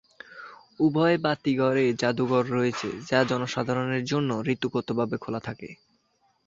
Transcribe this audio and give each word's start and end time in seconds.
উভয় 0.79 1.17
বাতিঘরে 1.17 1.85
জাদুঘর 1.93 2.43
রয়েছে, 2.51 2.89
যা 3.09 3.19
জনসাধারণের 3.23 4.03
জন্য 4.05 4.29
ঋতুগতভাবে 4.53 5.15
খোলা 5.17 5.39
থাকে। 5.39 5.69